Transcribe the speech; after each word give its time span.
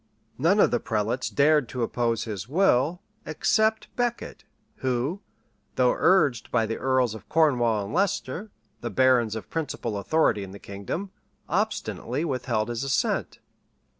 None 0.39 0.59
of 0.59 0.71
the 0.71 0.79
prelates 0.79 1.29
dared 1.29 1.69
to 1.69 1.83
oppose 1.83 2.23
his 2.23 2.49
will, 2.49 3.03
except 3.23 3.87
Becket, 3.95 4.43
who, 4.77 5.21
though 5.75 5.93
urged 5.95 6.49
by 6.49 6.65
the 6.65 6.79
earls 6.79 7.13
of 7.13 7.29
Cornwall 7.29 7.85
and 7.85 7.93
Leicester, 7.93 8.49
the 8.79 8.89
barons 8.89 9.35
of 9.35 9.51
principal 9.51 9.99
authority 9.99 10.43
in 10.43 10.53
the 10.53 10.57
kingdom, 10.57 11.11
obstinately 11.47 12.25
withheld 12.25 12.69
his 12.69 12.83
assent. 12.83 13.37